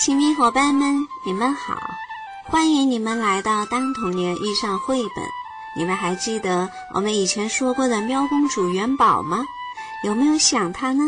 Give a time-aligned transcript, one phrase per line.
[0.00, 1.78] 亲密伙伴们，你们好！
[2.44, 5.24] 欢迎你们来到《当童年遇上绘本》。
[5.76, 9.44] 你们还记得我们以前说过的喵公主元宝吗？
[10.02, 11.04] 有没有想它呢？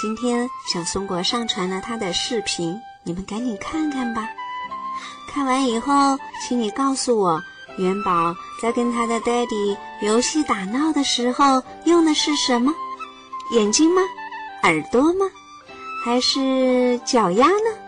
[0.00, 4.28] 今天小松果上传了它的视频，你们赶紧看看吧。
[5.26, 6.16] 看完以后，
[6.46, 7.42] 请你告诉我，
[7.76, 12.72] 元宝在跟他的 daddy 游戏打闹的时候用的是什么？
[13.50, 14.00] 眼睛吗？
[14.62, 15.26] 耳朵吗？
[16.04, 17.81] 还是脚丫呢？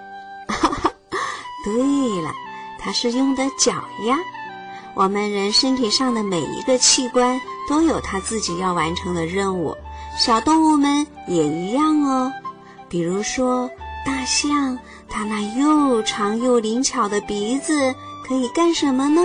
[1.65, 2.31] 对了，
[2.79, 3.73] 它是用的脚
[4.07, 4.19] 丫。
[4.95, 9.77] 我们人身体上的每一个器官都有它自己要完成的任务，
[10.17, 12.31] 小动物们也一样哦。
[12.89, 13.69] 比如说
[14.07, 17.93] 大象，它那又长又灵巧的鼻子
[18.25, 19.23] 可以干什么呢？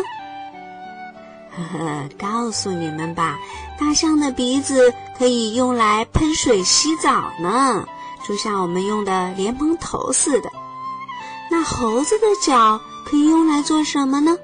[1.56, 3.38] 呵呵，告诉你们吧，
[3.78, 7.86] 大象的鼻子可以用来喷水洗澡呢，
[8.28, 10.50] 就像我们用的莲蓬头似的。
[11.50, 14.38] 那猴子的脚可以用来做什么呢？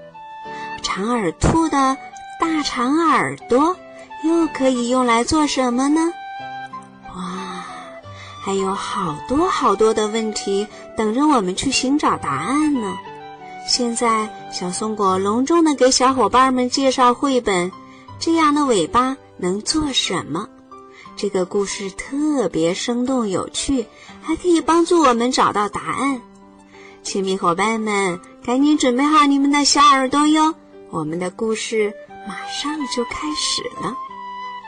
[0.82, 1.98] 长耳兔的
[2.40, 3.76] 大长耳朵
[4.24, 6.12] 又可以用来做什么呢？
[7.16, 7.66] 哇，
[8.44, 10.68] 还有好多好多的问题
[10.98, 12.98] 等着我们去寻找答案呢。
[13.68, 17.72] 现在，小松果隆重的给小伙伴们介绍绘本：
[18.20, 20.48] 这样的尾巴能做什么？
[21.16, 23.86] 这个故事特别生动有趣，
[24.22, 26.22] 还可以帮助我们找到答案。
[27.06, 30.56] 亲密伙伴们，赶紧准备好你们的小耳朵哟！
[30.90, 31.94] 我们的故事
[32.28, 33.96] 马上就开始了。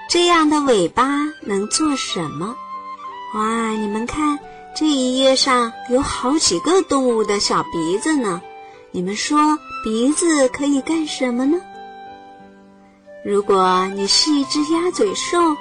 [0.08, 2.56] 这样的尾巴能做什么？
[3.34, 4.38] 哇，你们看
[4.76, 8.40] 这一页上有好几个动物的小鼻子呢。
[8.92, 11.60] 你们说鼻子可以干什么呢？
[13.26, 15.58] 如果你是一只鸭嘴兽，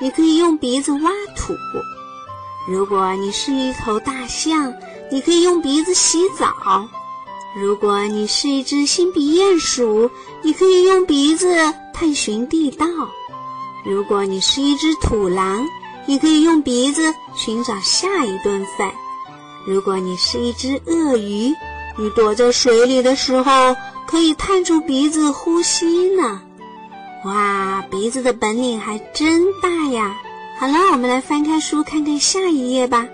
[0.00, 1.52] 你可以用鼻子挖土；
[2.66, 4.72] 如果你是一头大象，
[5.10, 6.88] 你可以用鼻子洗澡。
[7.56, 10.10] 如果你是一只新鼻鼹鼠，
[10.42, 12.86] 你可以用鼻子探寻地道；
[13.84, 15.64] 如果你是一只土狼，
[16.06, 18.90] 你可以用鼻子寻找下一顿饭；
[19.66, 21.54] 如果你是一只鳄鱼，
[21.96, 23.76] 你躲在水里的时候
[24.06, 26.42] 可以探出鼻子呼吸呢。
[27.24, 30.16] 哇，鼻子的本领还真大呀！
[30.58, 33.06] 好了，我们来翻开书看看下一页吧。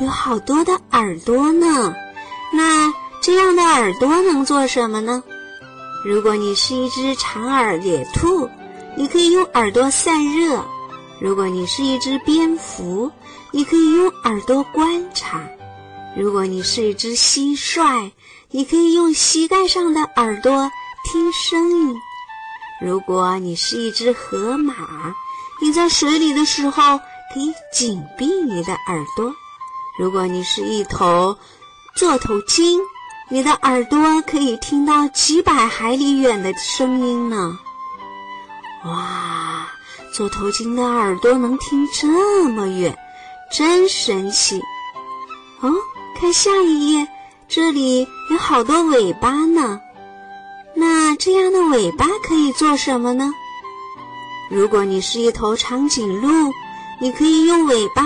[0.00, 1.94] 有好多的耳朵呢。
[2.52, 2.92] 那
[3.22, 5.22] 这样的耳朵能做什么呢？
[6.04, 8.48] 如果你是一只长耳野兔，
[8.96, 10.60] 你可以用耳朵散热；
[11.20, 13.10] 如果你是一只蝙蝠，
[13.50, 15.38] 你可以用耳朵观察；
[16.16, 18.10] 如果你是一只蟋蟀，
[18.50, 20.70] 你可以用膝盖上的耳朵
[21.04, 21.94] 听声音；
[22.80, 24.74] 如果你是一只河马，
[25.60, 27.00] 你在水里的时候。
[27.34, 29.34] 可以紧闭你的耳朵。
[29.98, 31.36] 如果你是一头
[31.94, 32.80] 座头鲸，
[33.30, 37.58] 你的耳朵可以听到几百海里远的声音呢。
[38.84, 39.66] 哇，
[40.12, 42.96] 座头鲸的耳朵能听这么远，
[43.50, 44.60] 真神奇！
[45.60, 45.72] 哦，
[46.20, 47.08] 看下一页，
[47.48, 49.80] 这里有好多尾巴呢。
[50.74, 53.32] 那这样的尾巴可以做什么呢？
[54.50, 56.52] 如果你是一头长颈鹿。
[56.98, 58.02] 你可以用尾巴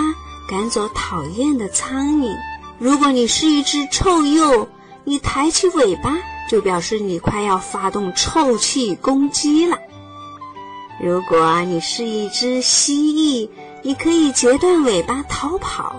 [0.51, 2.35] 赶走讨厌的苍蝇。
[2.77, 4.67] 如果你是一只臭鼬，
[5.05, 6.17] 你抬起尾巴
[6.49, 9.77] 就表示你快要发动臭气攻击了。
[11.01, 13.49] 如果你是一只蜥蜴，
[13.81, 15.95] 你可以截断尾巴逃跑。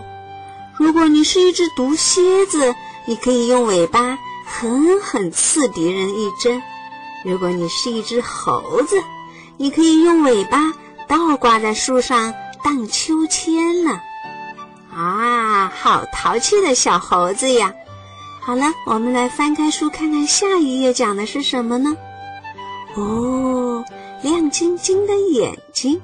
[0.76, 2.74] 如果你是一只毒蝎子，
[3.06, 6.62] 你可以用尾巴狠狠刺敌人一针。
[7.24, 9.02] 如果你是一只猴子，
[9.56, 10.74] 你可以用尾巴
[11.09, 12.34] 倒挂在树上。
[12.65, 14.00] 荡秋千呢，
[14.94, 17.74] 啊，好淘气的小猴子呀！
[18.41, 21.97] 好了，我们来翻开书看看下一页讲的是什么呢？
[22.94, 23.83] 哦，
[24.22, 26.00] 亮晶晶的眼睛，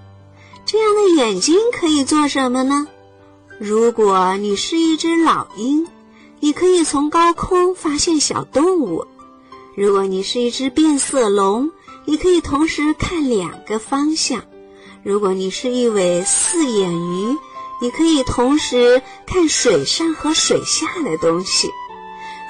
[0.64, 2.87] 这样的眼睛可以做什么呢？
[3.58, 5.87] 如果你是一只老鹰，
[6.40, 9.05] 你可以从高空发现小动物；
[9.76, 11.70] 如果你是一只变色龙，
[12.06, 14.43] 你可以同时看两个方向。
[15.02, 17.37] 如果你是一尾四眼鱼，
[17.80, 21.70] 你可以同时看水上和水下的东西。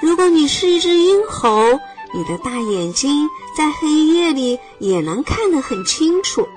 [0.01, 1.79] 如果你是一只鹰猴，
[2.13, 6.47] 你的大眼睛在黑夜里也能看得很清楚。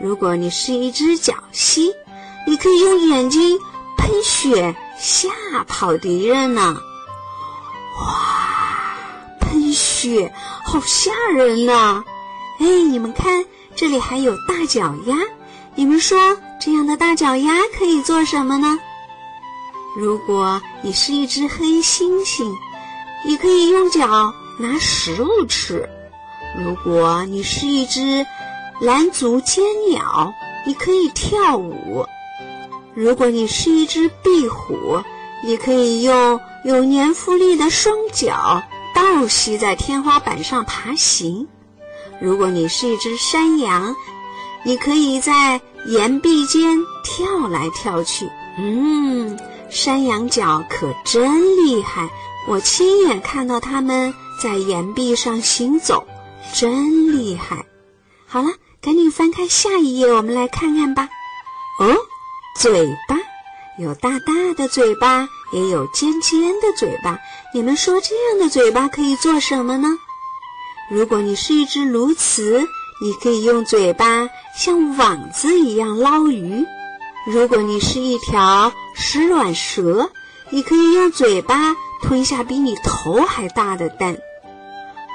[0.00, 1.92] 如果你是一只角蜥，
[2.46, 3.58] 你可以用眼睛
[3.96, 5.28] 喷血吓
[5.66, 6.80] 跑敌人呢。
[8.00, 8.96] 哇，
[9.40, 10.32] 喷血
[10.64, 12.04] 好吓人呐！
[12.60, 13.44] 哎，你们看。
[13.74, 15.16] 这里还有大脚丫，
[15.76, 18.78] 你们说这样的大脚丫可以做什么呢？
[19.96, 22.52] 如果你是一只黑猩猩，
[23.24, 25.88] 你可以用脚拿食物吃；
[26.56, 28.26] 如果你是一只
[28.80, 30.32] 蓝足尖鸟，
[30.66, 32.04] 你可以跳舞；
[32.94, 35.02] 如果你是一只壁虎，
[35.44, 38.62] 你可以用有粘附力的双脚
[38.94, 41.46] 倒吸在天花板上爬行；
[42.20, 43.94] 如果你是一只山羊，
[44.68, 48.28] 你可以在岩壁间跳来跳去。
[48.58, 49.38] 嗯，
[49.70, 52.10] 山羊角可真厉害，
[52.46, 54.12] 我亲眼看到它们
[54.42, 56.06] 在岩壁上行走，
[56.52, 57.64] 真厉害。
[58.26, 58.50] 好了，
[58.82, 61.08] 赶紧翻开下一页，我们来看看吧。
[61.80, 61.96] 哦，
[62.60, 63.16] 嘴巴。
[63.78, 67.18] 有大大的嘴巴，也有尖尖的嘴巴。
[67.54, 69.88] 你们说这样的嘴巴可以做什么呢？
[70.90, 72.66] 如果你是一只鸬鹚，
[73.00, 76.64] 你可以用嘴巴像网子一样捞鱼；
[77.26, 80.10] 如果你是一条食卵蛇，
[80.50, 84.16] 你可以用嘴巴吞下比你头还大的蛋；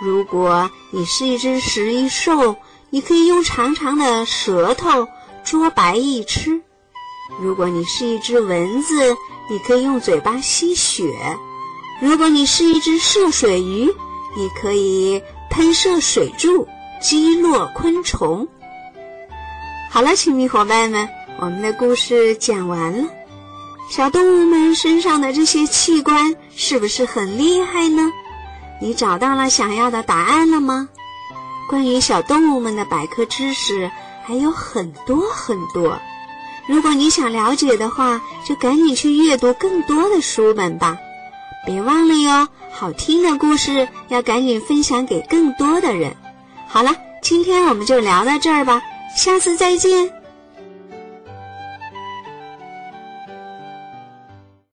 [0.02, 2.56] 如果你是一只食蚁兽，
[2.90, 5.08] 你可以用长长的舌头
[5.44, 6.62] 捉白蚁吃。
[7.42, 9.18] 如果你是一只蚊子，
[9.50, 11.04] 你可以用嘴巴吸血；
[12.02, 13.94] 如果你是一只涉水鱼，
[14.38, 16.66] 你可以喷射水柱。
[17.04, 18.48] 击落昆虫。
[19.92, 23.10] 好了，亲密伙伴们，我们的故事讲完了。
[23.90, 28.10] 小动物们身上的这些器官是不是很厉害呢？
[28.82, 30.88] 你找到了想要的答案了吗？
[31.70, 33.92] 关于小动物们的百科知识
[34.24, 36.00] 还有很多很多。
[36.68, 40.98] 如果你想了解的话，就赶紧去阅读更多的书本吧。
[41.66, 46.16] 别忘了哟，好听的故事要赶紧分享给更多的人。
[46.68, 48.82] 好了，今天我们就聊到这儿吧，
[49.16, 50.23] 下次再见。